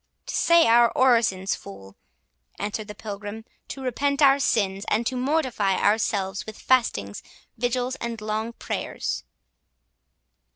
[0.25, 1.95] "To say our orisons, fool,"
[2.57, 7.21] answered the Pilgrim, "to repent our sins, and to mortify ourselves with fastings,
[7.55, 9.23] vigils, and long prayers."